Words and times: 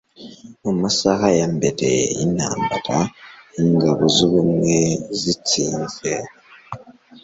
mu 0.63 0.71
masaha 0.81 1.25
ya 1.39 1.47
mbere 1.55 1.89
yintambara, 2.17 2.97
ingabo 3.61 4.03
zubumwe 4.15 4.77
zatsinze 5.19 6.11